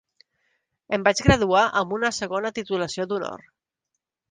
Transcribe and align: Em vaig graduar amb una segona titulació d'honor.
Em 0.97 1.05
vaig 1.07 1.21
graduar 1.25 1.61
amb 1.83 1.95
una 1.99 2.11
segona 2.21 2.53
titulació 2.57 3.09
d'honor. 3.13 3.47